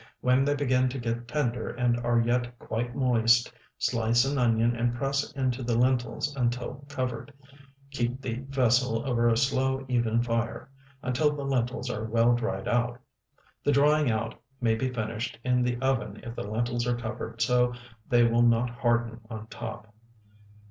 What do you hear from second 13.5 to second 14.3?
The drying